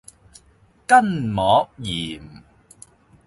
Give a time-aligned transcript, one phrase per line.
[0.87, 0.97] 筋
[1.29, 2.43] 膜炎